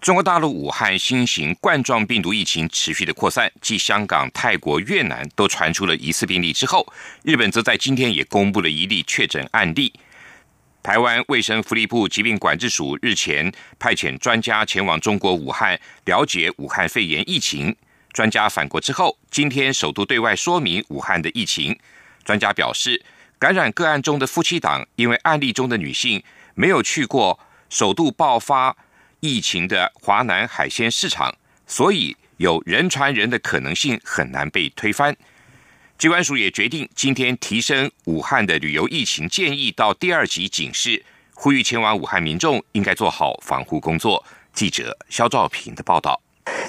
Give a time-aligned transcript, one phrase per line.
[0.00, 6.86] 中国大陆武汉新型冠状病毒疫情持续的扩散，继香港、泰国、越南都传出了疑似病例之后，
[7.24, 9.92] 日本则在今天也公布了一例确诊案例。
[10.84, 17.74] 台湾卫生福利部疾病管制署日前派遣专家前往中国武汉了解武汉肺炎疫情。
[18.12, 21.76] 专家返国之后，今天首度对外说明武汉的疫情。
[22.24, 23.04] 专家表示，
[23.36, 26.22] 感染个案中的夫妻档，因为案例中的女性
[26.54, 28.76] 没有去过首度爆发。
[29.20, 31.34] 疫情的华南海鲜市场，
[31.66, 35.16] 所以有人传人的可能性很难被推翻。
[35.96, 41.04] 机关署也决定今天提升武汉的旅游疫情建议到第二级警示，
[41.34, 44.24] 呼吁前往武汉民众应该做好防护工作。
[44.52, 46.20] 记者肖兆平的报道。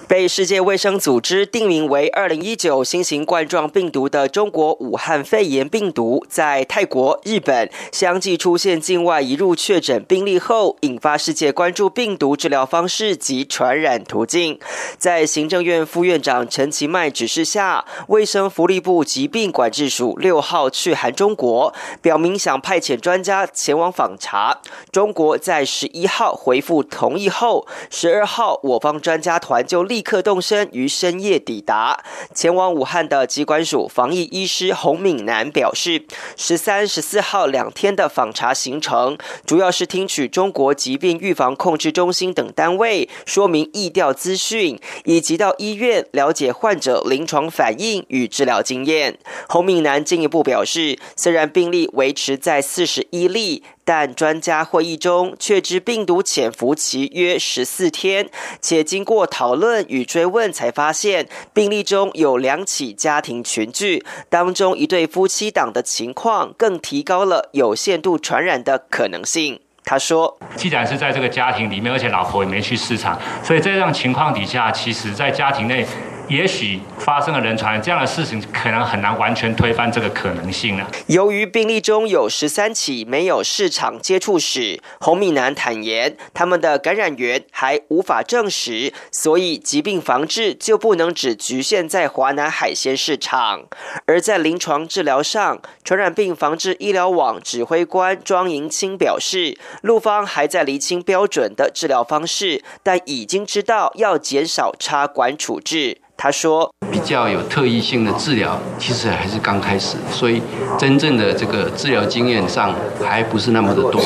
[0.07, 14.59] 被世界卫生组织定名为二零一九新型冠状病毒的中国武汉肺炎病毒，在泰国、日本相继出现境外移入确诊病例后，引发世界关注病毒治疗方式及传染途径。
[14.97, 24.59] 在行政院副院长陈其迈指示下，卫生福利部疾病管制署六号去函中国，表明想派遣专家前往访查。
[24.91, 29.59] 中国在十一号回复同意后，十二号我方专家团。
[29.69, 32.03] 就立刻动身于深夜抵达，
[32.33, 36.03] 前往武汉的机关署防疫医师洪敏南表示，
[36.35, 49.19] 十三、十四号两天的访查行程，主要是听取中国疾病预防控制中心等单位说明疫调资讯，以及到医院了解患者临床反应与治疗经验。
[49.47, 53.63] 洪敏南进一步表示，虽然病例维持在四十一例。
[53.91, 58.29] 但专家会议中确知病毒潜伏期约十四天，
[58.61, 69.59] 且经过讨论与追问，才发现病例中有两起家庭群聚，当中一对夫妻档的情况更提高了有限度传染的可能性。
[69.83, 75.83] 他说：“既然是在这个家庭里面，而且老婆也没去市场，所以在这样情况底下，其实在家庭内。”
[76.29, 80.85] 也许发生了人传这样的事情，可能很难完全推翻这个可能性呢。
[81.07, 93.63] 由于病例中有十三起没有市场接触史，洪敏南坦言，他们的感染源还无法证实，所以疾病防治就不能只局限在华南海鲜市场。
[94.05, 106.01] 而在临床治疗上，传染病防治医疗网指挥官庄银清表示，陆方还在厘清标准的治疗方式，但已经知道要减少插管处置。
[106.21, 110.41] 他说：“比较有特异性的治疗，其实还是刚开始，所以
[110.77, 114.01] 真正的这个治疗经验上还不是那么的多。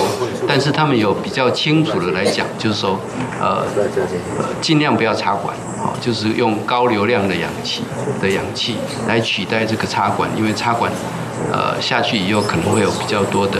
[0.47, 2.99] 但是他们有比较清楚的来讲，就是说，
[3.41, 3.65] 呃，
[4.61, 7.81] 尽量不要插管，好，就是用高流量的氧气
[8.21, 8.75] 的氧气
[9.07, 10.91] 来取代这个插管，因为插管。”
[11.51, 13.59] 呃，下去以后可能会有比较多的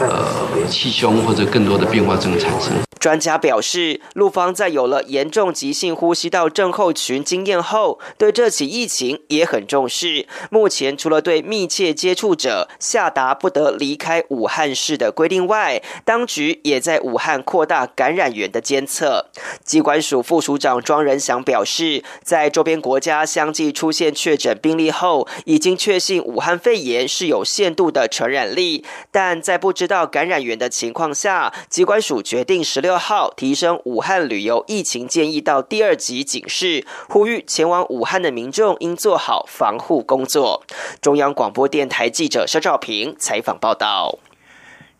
[0.00, 0.26] 呃
[0.68, 2.72] 气胸或者更多的变化症产生。
[3.00, 10.28] 专家表示，陆方在有了严重急性呼吸道症候群经验后，对这起疫情也很重视。
[10.50, 19.26] 目前除了对密切接触者下达不得离开武汉市的规定外，当局也在武汉扩大感染源的监测。
[19.64, 27.00] 机关署副署长庄仁祥表示，在周边国家相继出现确诊病例后，已经确信武汉肺炎。
[27.08, 40.64] 是有限度的传染力，但在不知道感染源的情况下，机关署决定十六号提升武汉旅游疫情建议到第二级警示，呼吁前往武汉的民众应做好防护工作。
[41.00, 44.18] 中央广播电台记者肖兆平采访报道。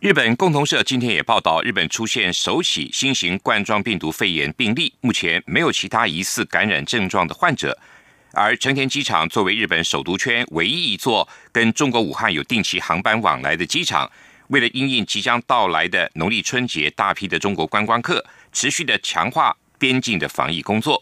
[0.01, 7.79] 日本共同社今天也报道，日本出现首起新型冠状病毒肺炎病例，目前没有其他疑似感染症状的患者。
[8.33, 14.11] 而成田机场作为日本首都圈唯一一座跟中国武汉有定期航班往来的机场，
[14.51, 21.01] 为了应应即将到来的农历春节，大批的中国观光客，持续的强化边境的防疫工作。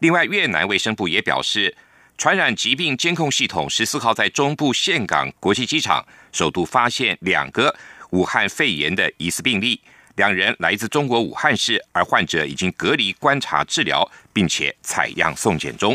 [0.00, 1.76] 另外，越南卫生部也表示，
[2.16, 6.02] 传染疾病监控系统十四号在中部岘港国际机场
[6.32, 7.74] 首度发现两个
[8.10, 9.78] 武汉肺炎的疑似病例，
[10.16, 15.94] 两人来自中国武汉市，而患者已经隔离观察治疗，并且采样送检中。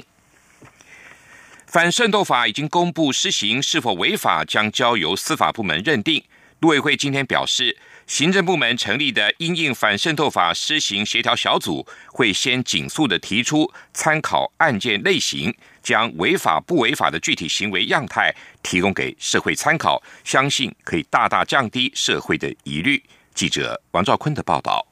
[1.66, 6.24] 反渗透法已经公布施行，是否违法将交由司法部门认定。
[6.64, 7.76] 陆委会今天表示，
[8.08, 18.34] 行政部门成立的因应反渗透法施行协调小组会先紧速的提出参考案件类型，将违法不违法的具体行为样态
[18.64, 23.04] 提供给社会参考，相信可以大大降低社会的疑虑。
[23.36, 24.88] 记者王兆坤的报道。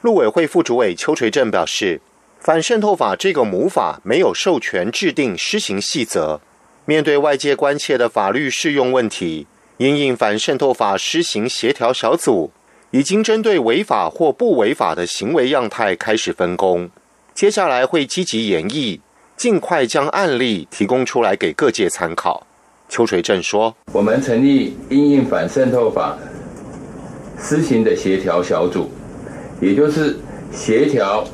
[0.00, 2.00] 陆委会副主委邱垂正表示，
[2.40, 6.40] 反渗透法这个母法没有授权制定施行细则，
[6.86, 9.46] 面对外界关切的法律适用问题。
[9.80, 12.50] 因应反渗透法施行协调小组
[12.90, 16.90] 已经针对违法或不违法的行为样态开始分工，
[17.34, 19.00] 接下来会积极研议，
[19.38, 22.46] 尽快将案例提供出来给各界参考。
[22.90, 26.18] 邱垂正说：“我们成立因应反渗透法
[27.38, 28.90] 施行的协调小组，
[29.62, 30.14] 也就是
[30.52, 31.26] 协调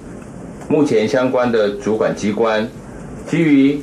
[0.68, 2.70] 目前相关的主管机关，
[3.28, 3.82] 基于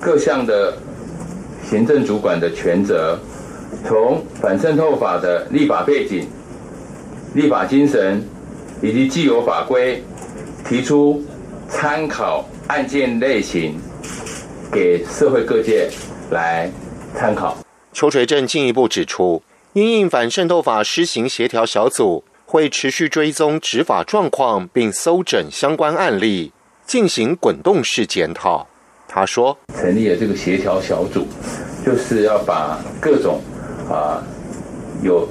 [0.00, 0.78] 各项的
[1.68, 3.18] 行政主管的权责。”
[3.86, 6.28] 从反渗透法的立法背景、
[7.34, 8.26] 立法精神
[8.82, 10.02] 以及既有法规，
[10.68, 11.24] 提出
[11.68, 13.78] 参考案件类型，
[14.72, 15.88] 给社会各界
[16.30, 16.70] 来
[17.14, 17.56] 参考。
[17.92, 19.42] 邱垂正进一步指出，
[19.72, 26.52] 因应反渗透法施行协调小组会持续追踪执法状况，并搜整相关案例，
[26.84, 28.66] 进行滚动式检讨。
[29.06, 31.26] 他说：“成立了这个协调小组，
[31.84, 33.40] 就是要把各种。”
[33.90, 34.22] 啊，
[35.02, 35.28] 有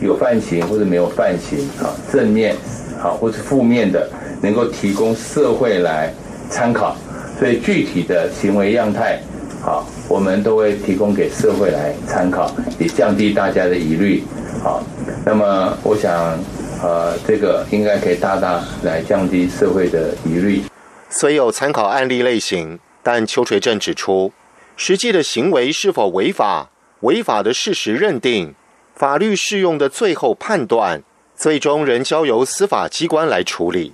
[0.00, 2.56] 有犯行或者没有犯行啊，正面
[3.00, 4.08] 好或是负面的，
[4.40, 6.12] 能够提供社会来
[6.50, 6.96] 参考。
[7.38, 9.20] 所以具体的行为样态，
[9.62, 12.50] 好，我们都会提供给社会来参考，
[12.80, 14.24] 以降低大家的疑虑。
[14.60, 14.82] 好，
[15.24, 16.36] 那么我想，
[16.82, 20.62] 呃，这个应该可以大大来降低社会的疑虑。
[21.08, 24.32] 虽有参考案例类型，但邱垂正指出，
[24.76, 26.70] 实际的行为是否违法？
[27.00, 28.54] 违法的事实认定、
[28.94, 31.02] 法律适用的最后判断，
[31.36, 33.92] 最终仍交由司法机关来处理。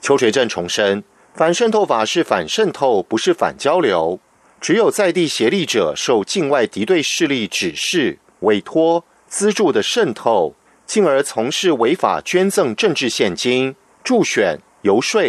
[0.00, 1.04] 邱垂正重申，
[1.34, 4.18] 反渗透法是反渗透，不是反交流。
[4.60, 10.54] 只有在地协力者受境外敌对势力指示、委托、资助的渗透，
[10.86, 13.74] 进而从事违法捐赠政治现金、
[14.04, 15.20] 助选、游说、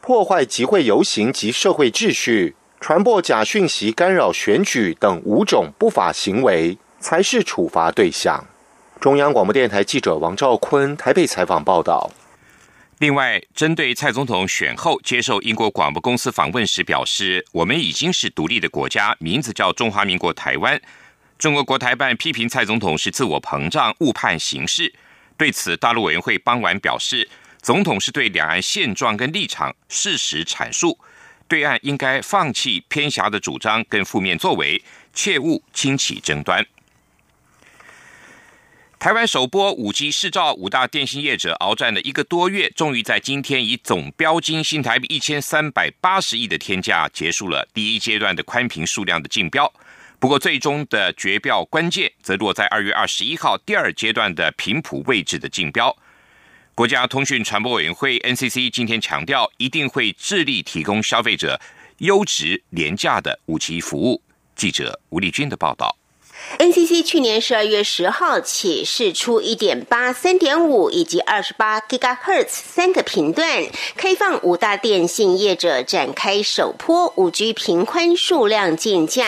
[0.00, 2.54] 破坏集会游行及社会秩序。
[2.80, 8.42] 传播假讯息、干扰选举等五种不法行为，才是处罚对象。
[8.98, 12.10] 中央广播电台记者王兆坤台北采访报道。
[12.98, 20.80] 另外，针对蔡总统选后接受英国广播公司访问时表示：“我们已经是独立的国家，名字叫中华民国台湾。”
[21.38, 24.90] 中国国台办批评蔡总统是自我膨胀、误判形势。
[25.36, 27.28] 对此，大陆委员会傍晚表示
[27.60, 30.98] ：“总统是对两岸现状跟立场事实阐述。”
[31.50, 34.80] 对岸应该放弃偏狭的主张跟负面作为，
[35.12, 36.64] 切勿轻启争端。
[39.00, 49.72] 台湾首波五 G 试照，五大电信业者鏖战了一个多月，终于在今天以总标金新台币一千三百八十亿的天价结束了第一阶段的宽频数量的竞标。
[50.20, 55.96] 不过，最终的决标关键则落在二月二十一号第二阶段的频谱位置的竞标。
[56.80, 61.60] 国家通讯传播委员会 NCC 今天强调，一定会致力提供消费者
[61.98, 64.22] 优质廉价的五 G 服务。
[64.56, 65.94] 记者吴丽君的报道。
[66.58, 73.66] NCC 去年十二月十号起试出一点八、三点五以及二十八 GHz 三个频段，
[73.96, 79.26] 开放五大电信业者展开首波五 G 频宽数量竞价。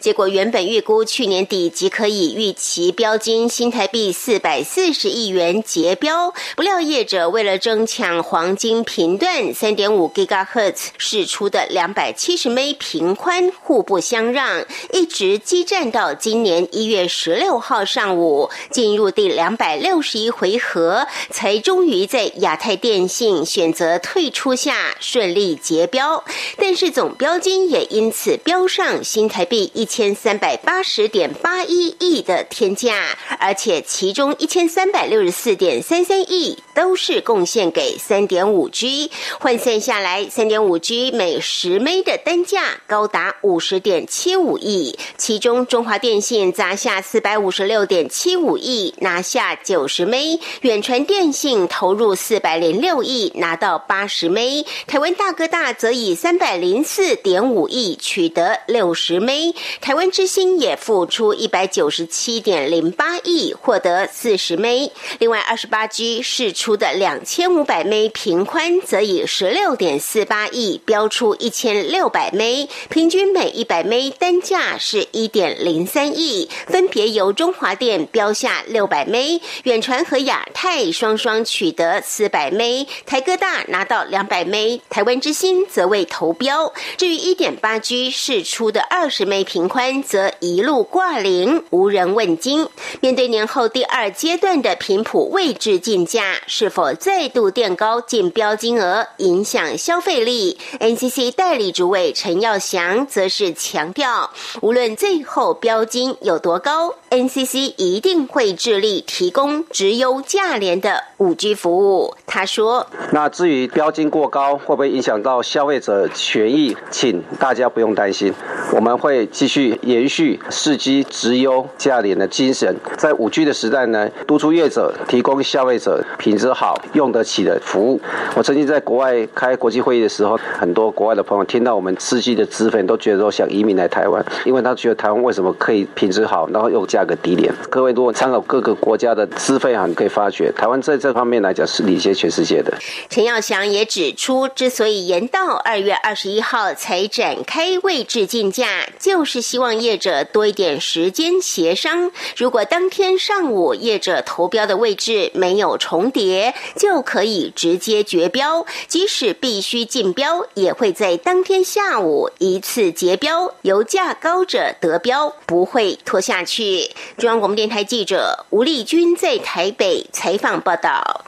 [0.00, 16.53] 结果原本预估去年底即可以预期标金新台币四百四十亿元结标，不料业者为了争抢黄金频段三点五 GHz 试出的两百七十 m 频宽互不相让，一直激战到今年。
[16.70, 26.24] 一月十六号上午进入第两百六十一回合，才终于在亚太电信选择退出下顺利结标，
[26.56, 46.34] 但是总标金也因此标上新台币一千三百八十点八一亿的天价，而且其中一千三百六十四点三三亿都是贡献给三点五 G，换算下来，三点五 G 每十枚的单价高达五十点七五亿，其中中华电信。
[46.52, 64.90] 砸下四百五十六点七五亿，拿下九十枚；远传电信投入四百零六亿，拿到八十枚；台湾大哥大则以三百零四点五亿取得六十枚；台湾之星也付出一百九十七点零八亿，获得四十枚。
[65.18, 86.72] 另外，二十八 G 是出的两千五百枚平宽，则以十六点四八亿标出一千六百枚，平均每一百枚单价是一点零三亿，分别由中华电标下六百枚，远传和亚太双双取得四百枚，台哥大拿到两百枚，台湾之星则未投标。
[86.96, 92.66] 至于一点八 G 试出的二十枚平宽，则一路挂零，无人问津。
[93.02, 104.30] 面对年后第二阶段的频谱位置竞价，是否再度垫高竞标金额，影响消费力？NCC 代理主委陈耀祥则是强调，
[104.60, 112.14] 无论最后标金有多高，NCC 一定会致力提供直优价廉的五 G 服务。
[112.24, 118.32] 他说：“那至于标金过高会不会影响到消费者权益，请大家不用担心，
[118.72, 128.00] 我们会继续延续四 G 直优价廉的精神。”在五 G 的时代呢，督促业者提供消费者品质好、用得起的服务。
[128.34, 137.52] 我曾经在国外开国际会议的时候，很多国外的朋友听到我们四 G 的资费，都觉得说想移民来台湾，因为他觉得台湾为什么可以品质好，然后又价格低廉。
[137.70, 142.72] 各位如果参考各个国家的资费啊，你可以发觉台湾在这方面来讲是领先全世界的。
[143.08, 148.66] 陈耀祥也指出，之所以延到二月二十一号才展开位置竞价，
[148.98, 152.10] 就是希望业者多一点时间协商。
[152.36, 156.33] 如果当天上午业者投标的位置没有重叠，
[156.76, 166.90] 就可以直接绝标；即使必须竞标，也会在当天下午一次结标，由价高者得标，不会拖下去。
[167.16, 171.24] 中央广播电台记者吴丽君在台北采访报道。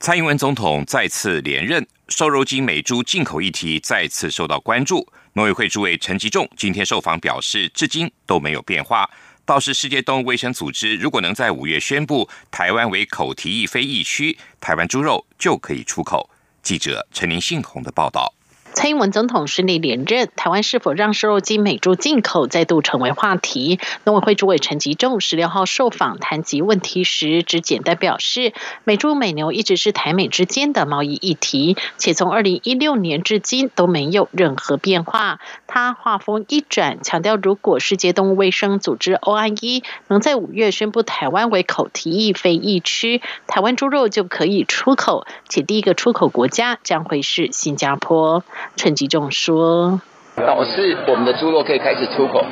[0.00, 5.06] 蔡英文总统再次连任，瘦肉精美猪进口议题再次受到关注。
[5.32, 9.08] 农委会主委陈吉仲今天受访表示，至今都没有变化。
[9.46, 16.30] 倒是世界动物卫生组织如果能在五月宣布台湾为口蹄疫非疫区，台湾猪肉就可以出口。
[16.62, 18.32] 记者陈林信宏的报道。
[18.74, 23.78] 蔡英文总统顺利连任，台湾是否让瘦肉精美猪进口再度成为话题？
[24.02, 28.52] 农委会主委陈吉仲十六号受访谈及问题时，只简单表示，
[28.82, 35.38] 美猪美牛一直是台美之间的贸易议题，且从二零一六年至今都没有任何变化。
[35.68, 48.42] 他话锋一转，强调如果世界动物卫生组织 OIE 能在五月宣布台湾为口蹄疫非疫区，台湾猪肉就可以出口，且第一个出口国家将会是新加坡。
[48.76, 50.00] 陈吉仲说
[50.36, 52.44] ：“导致我们的猪肉可以开始出口。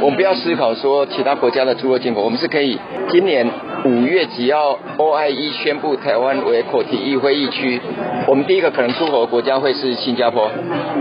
[0.00, 2.78] 我们不要思考说其他国家的猪肉进口，我们是可以。
[3.10, 3.48] 今年
[3.84, 7.80] 五月只要 OIE 宣布台湾为口蹄疫会议区，
[8.26, 10.50] 我们第一个可能出口的国家会是新加坡。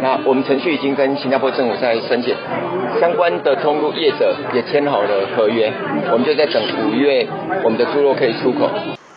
[0.01, 2.35] 那我们程序已经跟新加坡政府在申请，
[2.99, 5.71] 相关的通路业者也签好了合约，
[6.11, 7.27] 我们就在等五月
[7.63, 8.69] 我们的猪肉可以出口。”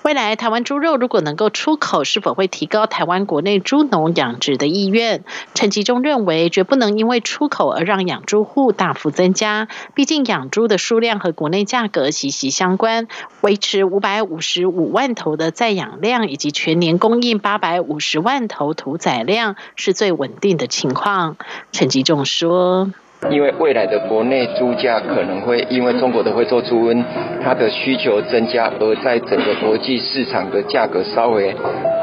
[0.09, 5.23] 未来台湾猪肉如果能够出口，是否会提高台湾国内猪农养殖的意愿？
[5.53, 9.69] 陈吉中认为，绝不能因为出口而让养猪户大幅增加。
[9.95, 13.07] 毕竟养猪的数量和国内价格息息相关。
[13.43, 21.37] 维持五百五十五万头的在养量，以及全年供应八百五十万头屠宰量，是最稳定的情况。
[21.71, 22.91] 陈吉仲说。
[23.31, 27.05] 因为未来的国内猪价可能会因为中国的会做猪瘟，
[27.43, 31.55] 它的需求增加，而在整个国际市场的价格稍微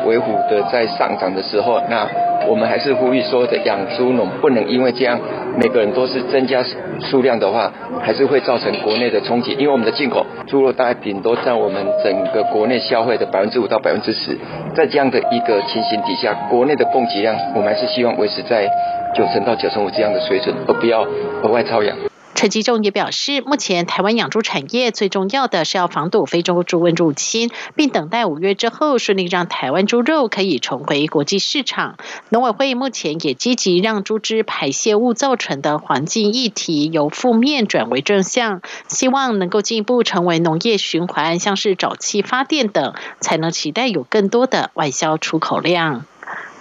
[0.05, 2.07] 微幅的在上涨的时候，那
[2.47, 5.17] 我们还是呼吁说的养猪农不能因为这样
[5.57, 6.63] 每个人都是增加
[6.99, 9.53] 数量的话，还是会造成国内的冲击。
[9.53, 14.37] 因为我们的进口猪肉大概顶多占我们整个国内消费的百分之五到百分之十，
[14.75, 18.69] 在这样的一个情形底下，国内的供给量我们还是希望维持在。
[19.15, 21.03] 九成到九成五这样的水准，而不要
[21.43, 21.97] 额外超养。
[22.35, 31.95] 陈吉仲也表示，目前台湾养猪产业最重要的是要防堵非洲猪瘟入侵，并等待五月之后顺利让台湾猪肉可以重回国际市场。
[32.27, 46.03] 农委会目前也积极让猪只排泄物造成的环境议题由负面转为正向，希望能够进一步成为农业循环，像是沼气发电等，才能期待有更多的外销出口量。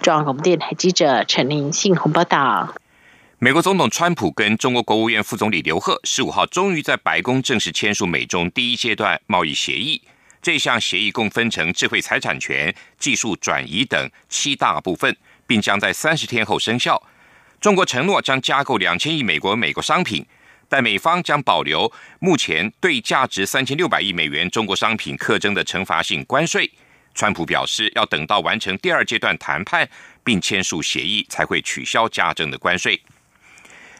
[0.01, 2.75] 中央广播电台记者陈林信鸿报道：
[3.39, 10.01] 美国总统川普跟中国国务院副总理刘鹤十五号终于在白宫正式签署美中第一阶段贸易协议。
[10.41, 15.15] 这项协议共分成智慧财产权、技术转移等七大部分，
[15.47, 17.01] 并将在三十天后生效。
[17.59, 20.23] 中国承诺将加购两千亿美国美国商品，
[20.69, 26.69] 但美方将保留目前对价值三千六百亿美元中国商品课征的惩罚性关税。
[27.15, 29.89] 川普表示，要等到完成第二阶段谈判
[30.23, 33.01] 并签署协议，才会取消加征的关税。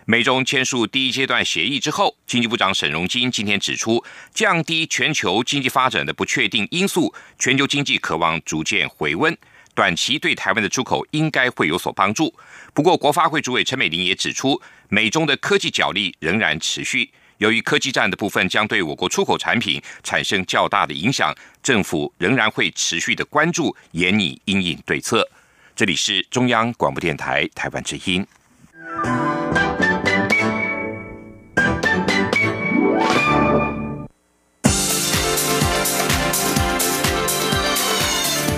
[0.07, 4.03] 美中签署第一阶段协议之后，经济部长沈荣金今天指出，
[4.33, 9.35] 降低全球经济发展的不确定因素，全球经济渴望逐渐回温，
[9.73, 12.31] 短期对台湾的出口应该会有所帮助。
[12.73, 25.27] 不过，国发会主委陈美玲也指出，美中的科技角力仍然持续，由于科技战的部分将对我国出口产品产生较大的影响，政府仍然会持续的关注，严拟应应对策。
[25.75, 28.25] 这里是中央广播电台台湾之音。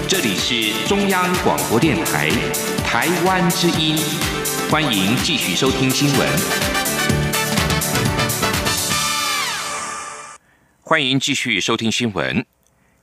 [0.07, 2.29] 这里是中央广播电台
[2.85, 3.97] 台湾之音，
[4.69, 6.76] 欢迎继续收听新闻。
[10.89, 12.45] 欢迎继续收听新闻。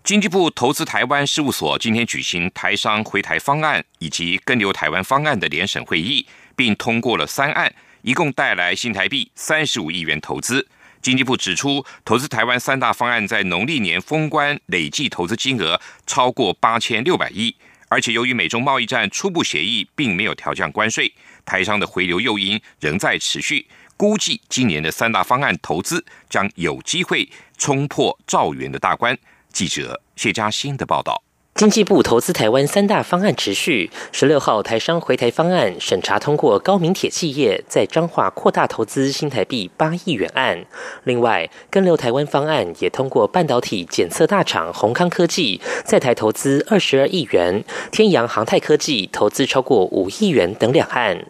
[0.03, 6.27] 经济部投资台湾事务所今天举行台商回台方案以及跟留台湾方案的联审会议，
[6.57, 10.67] 并通过了三案，一共带来新台币三十五亿元投资。
[11.03, 17.55] 经济部指出，投资台湾三大方案在农历年封关累计投资金额超过八千六百亿，
[17.91, 21.13] 而且由于美中贸易战初步协议并没有调降关税，
[21.45, 23.67] 台商的回流诱因仍在持续。
[23.97, 29.17] 估计今年的三大方案投资将有机会冲破兆元的大关。
[29.53, 31.23] 记者谢嘉欣的报道。
[31.55, 33.89] 经济部投资台湾三大方案持续。
[34.11, 40.65] 十六号台商回台方案审查通过，高明铁企业在彰化扩大投资新台币八亿元案。
[41.05, 51.25] 另外，跟留台湾方案也通过，半导体检测大厂宏康科技在台投资二十二亿元，天阳航太科技投资超过五亿元等两案。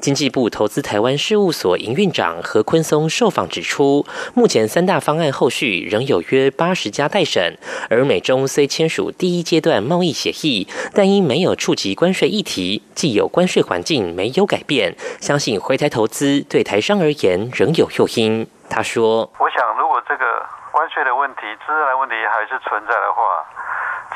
[0.00, 7.56] 经济部投资台湾事务所营运长何坤松受访指出，目前三大方案后续仍有约八十家待审，
[7.90, 18.46] 而美中虽签署第一阶段贸易协议，但因没有触及关税议题，既有关税环境没有改变，相信回台投资对台商而言仍有诱因。
[18.70, 23.42] 他说：“我想，如果这个关税的问题、资源问题还是存在的话，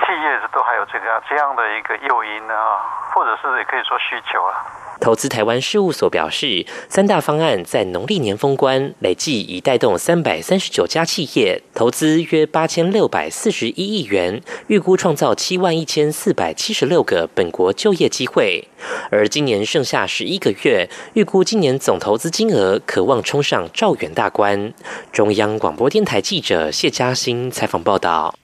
[0.04, 2.76] 企业都还有这个这样的一个诱因啊，
[3.14, 4.52] 或者是也可以说需求啊。”
[5.02, 18.68] 投资台湾事务所表示，三大方案在农历年封关，累计已带动三百三十九家企业投资约八千六百四十一亿元，预估创造七万一千四百七十六个本国就业机会。
[19.10, 24.72] 而今年剩下十一个月，预估今年总投资金额可望冲上兆元大关。
[25.10, 28.36] 中央广播电台记者谢嘉欣采访报道。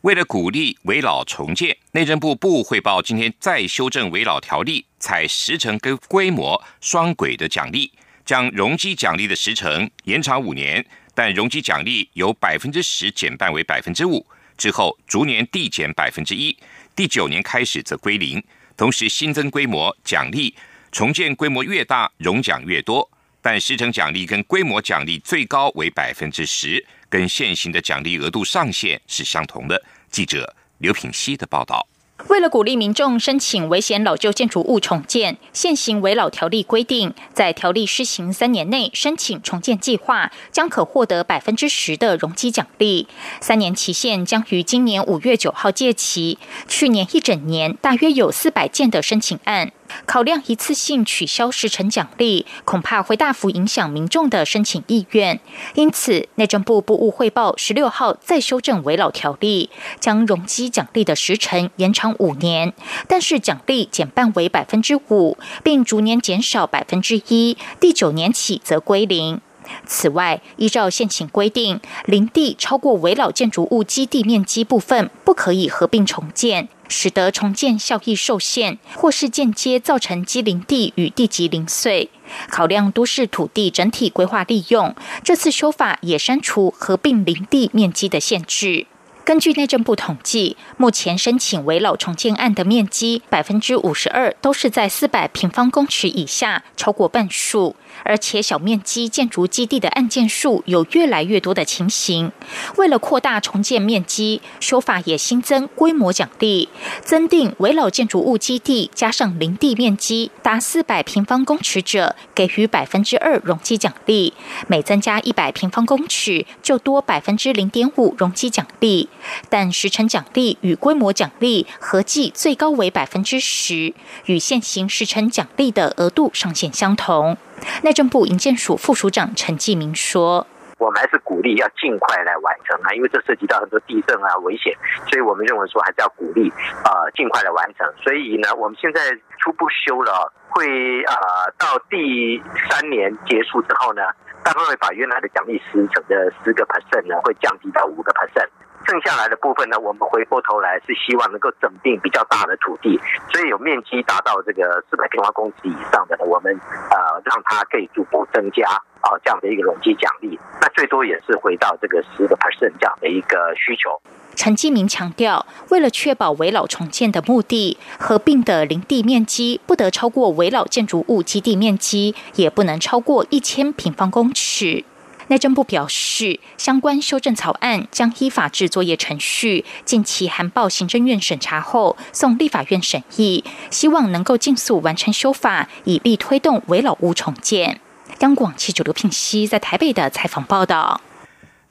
[0.00, 7.90] 为了鼓励围老重建，内政部部汇报今天再修正围老条例，采时程跟规模双轨的奖励，
[8.24, 14.24] 将容积奖励的时程延长五年，但容积奖励由百分之十减半为百分之五，
[14.56, 16.56] 之后逐年递减百分之一，
[16.94, 18.40] 第九年开始则归零。
[18.76, 20.54] 同时新增规模奖励，
[20.92, 23.10] 重建规模越大，容奖越多，
[23.42, 26.84] 但时程奖励跟规模奖励最高为百分之十。
[27.10, 29.84] 跟现行的奖励额度上限是相同的。
[30.10, 31.86] 记者刘品熙的报道。
[32.28, 43.06] 为了鼓励民众申请危险老旧建筑物重建，现行维老条例规定，在条例施行三年内申请重建计划，将可获得百分之十的容积奖励。
[43.40, 46.38] 三年期限将于今年五月九号届期。
[46.68, 49.72] 去年一整年，大约有四百件的申请案。
[50.06, 55.40] 考量一次性取消时程奖励，恐怕会大幅影响民众的申请意愿。
[55.74, 62.72] 因此，内政部部务汇报十六号再修正围老条例，将容积奖励的时程延长五年，
[63.08, 69.40] 但是奖励减半为百分之五，并逐年减少百分之一，第九年起则归零。
[69.86, 76.68] 此外，依照现行规定，林地超过围老建筑物基地面积部分，不可以合并重建。
[76.92, 82.10] 使得重建效益受限，或是间接造成基林地与地级零碎。
[82.48, 88.86] 考量都市土地整体规划利用，这次修法也删除合并林地面积的限制。
[89.24, 97.76] 根据内政部统计，目前申请围老重建案的面积百分之五十二都是在四百平方公尺以下，超过半数。
[98.04, 102.32] 而且小面积建筑基地的案件数有越来越多的情形。
[102.76, 106.68] 为了扩大重建面积，修法也新增规模奖励，
[107.02, 114.32] 增定围老建筑物基地加上林地面积达四百平方公尺者，给予百分之二容积奖励；
[114.66, 119.08] 每增加一百平方公尺，就多百分之零点五容积奖励。
[119.48, 123.94] 但时程奖励与规模奖励合计最高为百分之十，
[124.26, 127.36] 与现行时程奖励的额度上限相同。
[127.82, 130.46] 内政部营建署副署长陈继明说。
[130.78, 134.76] 我们还是鼓励要尽快来完成啊，因为这涉及到很多地震啊危险，
[135.08, 136.50] 所以我们认为说还是要鼓励
[136.82, 137.86] 啊尽快来完成。
[138.02, 141.14] 所以呢，我们现在初步修了，会啊
[141.56, 144.02] 到第三年结束之后呢，
[144.42, 148.48] 大概会把原来的奖励十成的十个 percent 呢，会降低到五个 percent。
[148.86, 153.00] 剩下来的部分呢，我们回过头来是希望能够整并比较大的土地，
[153.32, 156.52] 所以有面积达到这个四百平方公尺以上的呢，我们
[156.90, 158.68] 呃让它可以逐步增加
[159.00, 164.00] 啊这样的一个容积奖励，那最多也是回到这个十个 percent 这样的一个需求。
[164.34, 174.84] 陈继明强调，为了确保围老重建的目的，合并的林地面积不得超过围老建筑物基地面积，也不能超过一千平方公尺。
[175.32, 187.80] 内政部表示，相关修正草案将依法制作业程序，近期函报行政院审查后送立法院审议，希望能够尽速完成修法，以力推动围老屋重建。
[188.18, 191.00] 央广记者刘聘熙在台北的采访报道。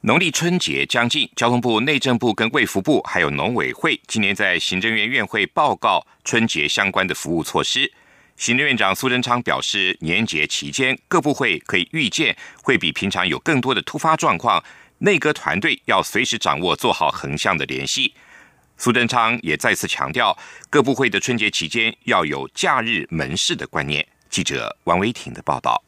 [0.01, 7.91] 农历春节将近，交通部、内政部跟卫福部还有农委会今年在行政院院会报告春节相关的服务措施。
[8.41, 14.63] 行政院长苏贞昌表示，年节期间各部会可以预见会比平常有更多的突发状况，
[14.97, 18.15] 内阁团队要随时掌握做好横向的联系。
[18.77, 20.35] 苏贞昌也再次强调，
[20.71, 24.03] 各部会的春节期间要有假日门市的观念。
[24.27, 25.79] 记者王维婷的报道。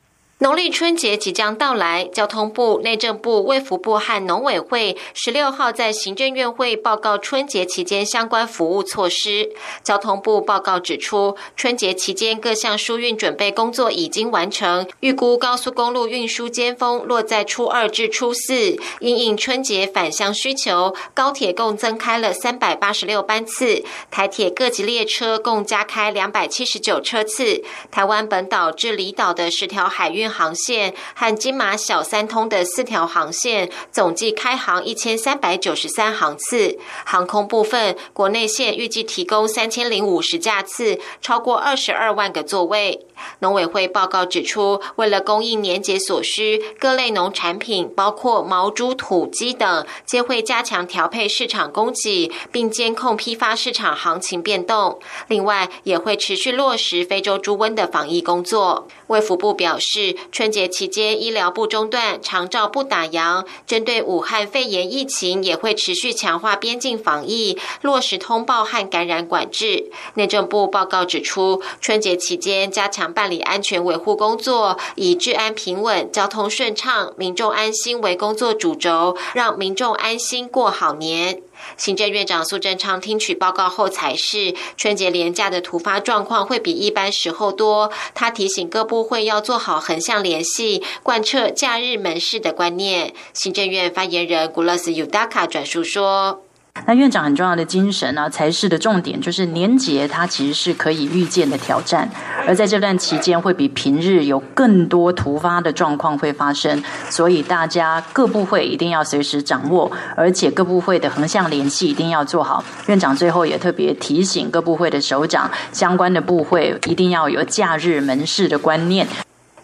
[0.43, 9.49] 农历春节即将到来，交通部、内政部、卫福部和农委会十六号在行政院会报告春节期间相关服务措施。
[9.83, 18.77] 交通部报告指出，春节期间各项疏运准备工作已经完成，预估高速公路运输尖峰落在初二至初四。
[18.99, 27.63] 因应春节返乡需求，高铁共增开了三百八十六班次，台铁各级列车共加开两百七十九车次。
[27.89, 30.32] 台湾本岛至离岛的十条海运。
[30.33, 36.79] 航线和金马小三通的四条航线，总计开航一千三百九十三航次。
[37.05, 43.05] 航空部分，国内线预计提供三千零五十架次，超过二十二万个座位。
[43.39, 54.99] 农委会报告指出，为了供应年节所需，各类农产品，包括毛猪、土鸡等，皆会加强调配市场供给，并监控批发市场行情变动。
[55.27, 58.87] 另外，也会持续落实非洲猪瘟的防疫工作。
[59.07, 60.15] 卫福部表示。
[60.31, 63.45] 春节期间，医疗不中断，长照不打烊。
[63.67, 69.91] 针对武汉肺炎疫情，也会持续强化边境防疫，落实通报和感染管制。
[70.15, 81.41] 内政部报告指出，春节期间加强办理安全维护工作，以治安平稳、交通顺畅、民众安心为工作主轴，让民众安心过好年。
[81.77, 87.89] 行政院长苏贞昌听取报告后，才是春节连假的突发状况会比一般时候多。
[88.13, 93.13] 他提醒各部会要做好横向联系，贯彻假日门市的观念。
[93.33, 96.42] 行政院发言人古勒斯尤达卡转述说。
[96.85, 102.09] 那院长很重要的精神呢，才是的重点就是年节，它其实是可以预见的挑战，
[102.45, 112.61] 而在这段期间会比平日有更多突发的状况会发生，所以大家各部会一定要随时掌握，而且各部会的横向联系一定要做好。
[112.87, 119.07] 院长最后也特别提醒各部会的首长，相关的部会一定要有假日门市的观念。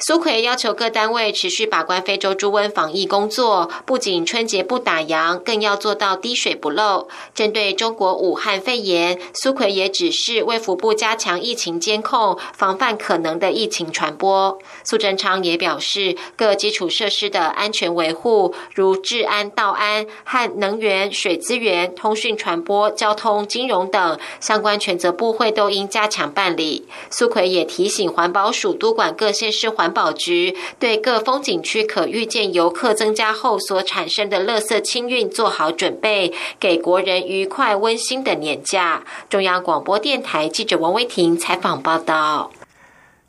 [0.02, 7.10] 苏奎要求各单位持续把关非洲猪瘟防疫工作，不仅春节不打烊，更要做到滴水不漏。
[7.36, 14.58] 针对中国武汉肺炎，苏奎也指示卫福部加强疫情监控，防范可能的疫情传播。
[14.86, 26.88] 苏贞昌也表示，各基础设施的安全维护，如治安、道安和能源、水资源、通讯传播、交通、金融等相关权责部会都应加强办理。
[27.10, 29.89] 苏奎也提醒环保署督管各县市环。
[29.94, 39.04] 保局对各风景区可预见游客增加后所产生的垃圾清运做好准备，给国人愉快温馨的年假。
[39.30, 42.52] 中央广播电台记者王威婷采访报道。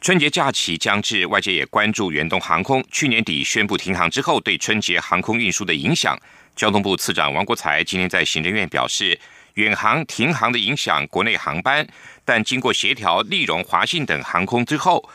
[0.01, 6.19] 春节假期将至，外界也关注远东航空去年底宣布停航之后对春节航空运输的影响。
[6.57, 9.19] 交通部次长王国才今天在行政院表示，
[9.55, 11.87] 远航停航的影响国内航班，
[12.25, 15.07] 但经过协调，利荣、华信等航空之后。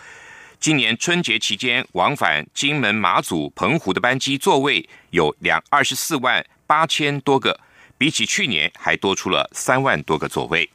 [0.66, 7.60] 今年春节期间，往返金门、马祖、澎湖的班机座位有两二十四万八千多个，
[8.00, 10.68] 比起去年还多出了三万多个座位。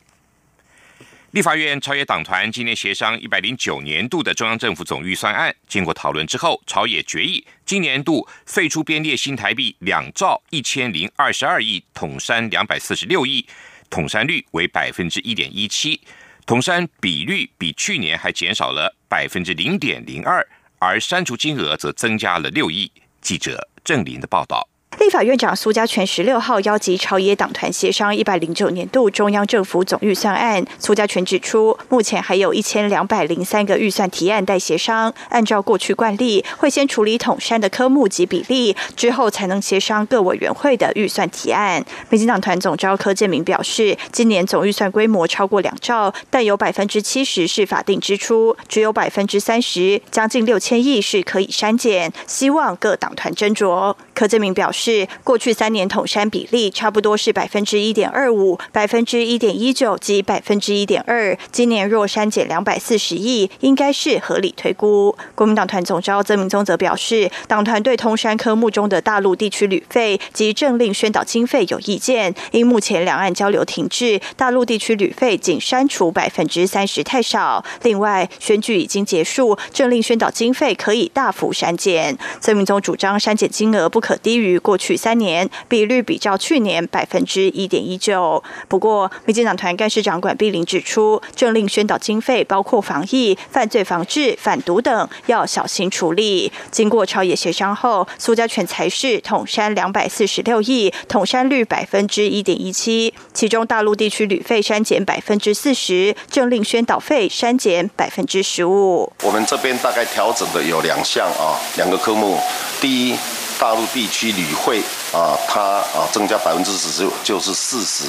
[1.32, 13.44] 立法院朝野党团今年协商一百零九年度的中央政府总预算案，经过讨论之后，朝野决议今年度废除编列新台币两兆一千零二十二亿，统删两百四十六亿，
[13.90, 16.00] 统删率为百分之一点一七。
[16.46, 20.46] 统删比率比去年还减少了百分之零点零二，
[20.78, 22.88] 而删除金额则增加了六亿。
[23.20, 24.69] 记者郑林的报道。
[24.98, 30.64] 立法院长苏家全十六号邀集朝野党团协商一百零九年度中央政府总预算案。
[30.78, 35.12] 苏家全指出，目前还有一千两百零三个预算提案待协商。
[35.30, 41.84] 按照过去惯例，会先处理统山的科目及比例，之后才能协商各委员会的预算提案。
[42.10, 52.12] 民进党团总召柯建明表示，今年总预算规模超过两兆，但有百分之七十是法定支出，只有百分之三十，将近六千亿是可以删减。
[52.26, 53.94] 希望各党团斟酌。
[54.12, 54.79] 柯建明表示。
[54.80, 61.36] 是过去三年统山比例差不多是百分之一点二五、百分之一点一九及百分之一点二。
[61.52, 65.14] 今年若删减两百四十亿，应该是合理推估。
[65.34, 77.62] 国民党团总召曾明宗则表示，党团对通山科目中的大陆地区旅费及政令宣导经费有意见，因目前两岸交流停滞，大陆地区旅费仅删除百分之三十太少。
[77.82, 82.16] 另外，选举已经结束，政令宣导经费可以大幅删减。
[82.40, 84.80] 曾明宗主张删减金额不可低于过。
[84.80, 88.42] 去三年比率比较去年百分之一点一九。
[88.66, 96.50] 不过，民进党团干事长管碧玲指出，政令宣导经费包括防疫、犯罪防治、反毒等，要小心处理。
[96.70, 103.12] 经过朝野协商后，苏家全才是统删两百四十六亿，统删率百分之一点一七。
[103.34, 109.12] 其中，大陆地区旅费删减百分之四十，政令宣导费删减百分之十五。
[109.22, 112.38] 我们这边大概调整的有两项啊，两个科目。
[112.80, 113.14] 第一。
[113.60, 114.80] 大陆地区旅会
[115.12, 118.06] 啊，它啊增加百分之十就是四十。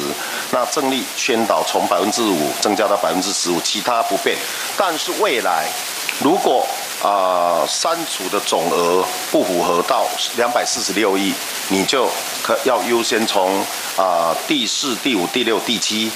[0.51, 4.37] 那正力宣导从百分之五增加到百分之十五，其他不变。
[4.77, 5.67] 但是未来
[6.21, 6.65] 如果
[7.03, 11.33] 啊删除的总额不符合到两百四十六亿，
[11.67, 12.09] 你就
[12.41, 13.61] 可要优先从
[13.97, 16.09] 啊第四、第五、第六、第七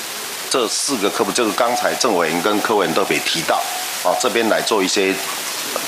[0.50, 3.62] 这四个科目，就是刚才郑委跟柯委都别提到
[4.06, 5.14] 啊，这边来做一些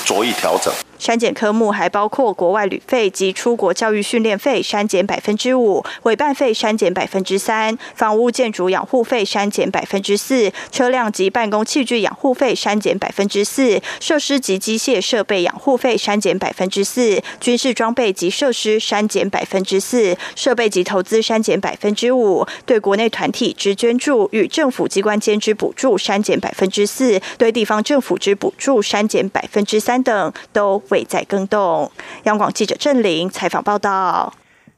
[0.04, 0.70] 着意调整。
[0.98, 30.82] 删减科目还包括国外旅费及出国教育训练费删减百分之五，委办费删减百分之三，房屋建筑养护费删减百分之四，车辆及办公器具养护费删减百分之四，设施及机械设备养护费删减百分之四，军事装备及设施删减百分之四，设备及投资删减百分之五，对国内团体之捐助与政府机关间之补助删减百分之四，对地方政府之补助删减百分之三等都。
[30.90, 31.90] 未再更动。
[32.24, 34.34] 央广记者郑玲采访报道。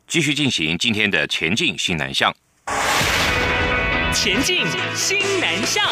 [0.07, 2.35] 继续进行今天的前进新南向。
[4.13, 5.85] 前进新南向。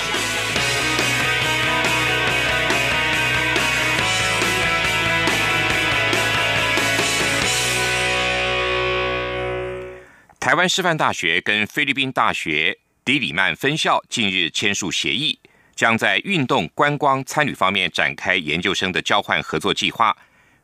[10.40, 15.38] 台湾师范大学跟菲律宾大学迪里曼分校近日签署协议。
[15.78, 20.12] 将在运动、观光、参旅方面展开研究生的交换合作计划。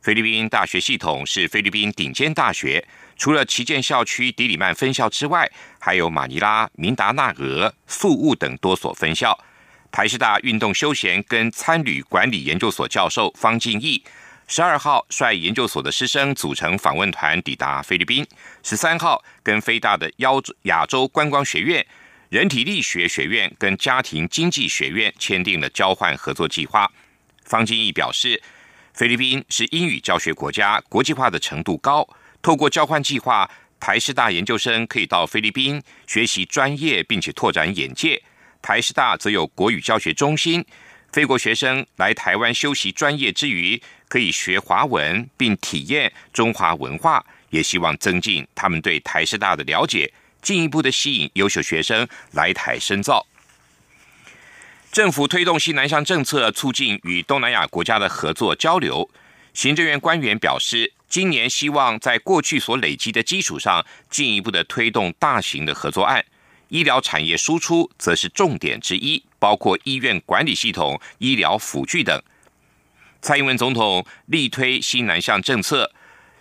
[0.01, 5.49] 菲律宾大学系统是菲律宾顶尖大学，除了旗舰校区迪里曼分校之外，
[5.79, 9.39] 还有马尼拉、明达纳俄、宿务等多所分校。
[9.89, 14.03] 台师大运动休闲跟参旅管理研究所教授方敬义，
[14.47, 18.27] 十二号率研究所的师生组成访问团抵达菲律宾，
[18.63, 20.31] 十三号跟菲大的亚
[20.63, 21.87] 亚洲观光学院。
[22.35, 26.91] 人体力学学院跟家庭经济学院签订了交换合作计划。
[27.45, 28.43] 方金义表示，
[28.93, 32.05] 菲律宾是英语教学国家，国际化的程度高。
[32.41, 38.21] 透过交换计划，台师大研究生可以到菲律宾学习专业，并且拓展眼界。
[38.61, 40.65] 台师大则有国语教学中心，
[41.13, 50.11] 非国学生来台湾修习专业之余，可以学华文，并体验中华文化，也希望增进他们对台师大的了解。
[50.45, 53.25] 进一步的吸引优秀学生来台深造。
[54.91, 59.09] 政府推动西南向政策，促进与东南亚国家的合作交流。
[59.55, 66.23] 行政院官员表示，今年希望在过去所累积的基础上，进一步的推动大型的合作案。
[66.67, 72.21] 医疗产业输出则是重点之一，包括医院管理系统、医疗辅具等。
[73.19, 75.91] 蔡英文总统力推西南向政策，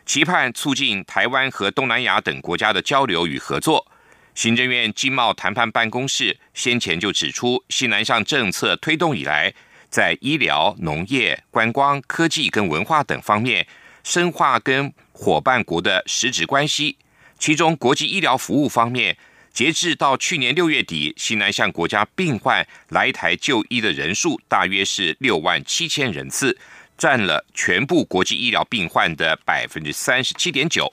[0.04, 3.86] 期盼促进台湾和东南亚等国家的交流与合作。
[4.34, 9.54] 行政院经贸谈判办公室先前就指出，西南向政策推动以来，
[9.88, 13.64] 在医疗、农业、观光、科技跟文化等方面，
[14.02, 16.96] 深化跟伙伴国的实质关系。
[17.38, 19.16] 其中，国际医疗服务方面，
[19.52, 26.58] 截至到去年六月底，西南向国家病患来台就医的人数大约是六万七千人次，
[26.98, 30.92] 占了全部国际医疗病患的百分之三十七点九。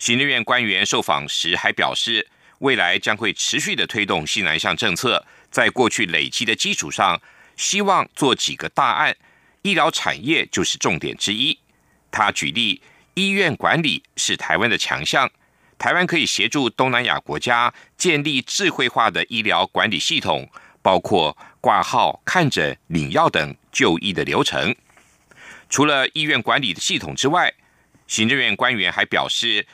[0.00, 2.26] 行政院官员受访时还表示，
[2.60, 7.20] 未来将会持续的推动西南向政策，在过去累积的基础上，
[7.54, 9.14] 希望做几个大案，
[9.60, 11.58] 医疗产业就是重点之一。
[12.10, 12.80] 他举例，
[13.12, 15.30] 医院管理是台湾的强项，
[15.78, 20.48] 台湾可以协助东南亚国家建立智慧化的医疗管理系统，
[20.80, 24.74] 包括挂号、看诊、领药等就医的流程。
[25.68, 27.52] 除了医院管理的系统之外，
[28.06, 29.66] 行政院官员还表示，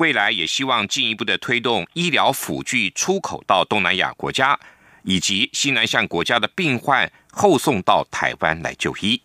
[0.00, 4.58] 未来也希望进一步的推动医疗辅具出口到东南亚国家，
[5.02, 9.20] 以及西南向国家的病患后送到台湾来就医。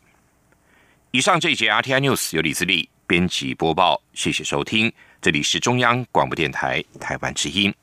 [1.12, 7.74] 以上这一节 RTI News 由李自力编辑播报，谢谢收听，这里是中央广播电台台湾之音。